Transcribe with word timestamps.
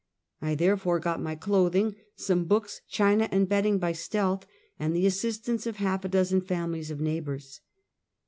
I 0.41 0.55
there 0.55 0.77
fore 0.77 0.99
got 0.99 1.21
my 1.21 1.35
clothing, 1.35 1.95
some 2.15 2.45
books, 2.45 2.81
china 2.89 3.29
and 3.31 3.47
bedding 3.47 3.77
by 3.77 3.91
stealth, 3.91 4.47
and 4.79 4.95
the 4.95 5.05
assistance 5.05 5.67
of 5.67 5.75
half 5.75 6.03
a 6.03 6.07
dozen 6.09 6.41
families 6.41 6.89
of 6.89 6.99
neighbors. 6.99 7.61